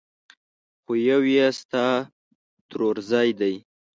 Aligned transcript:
خو 0.81 0.91
يو 1.09 1.21
يې 1.33 1.47
ستا 1.59 1.85
ترورزی 2.69 3.29
دی! 3.39 3.55